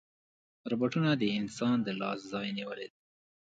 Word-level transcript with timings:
روبوټونه 0.69 1.11
د 1.15 1.23
انسان 1.39 1.77
د 1.83 1.87
لاس 2.01 2.19
ځای 2.31 2.47
نیولی 2.57 2.87
دی. 2.93 2.99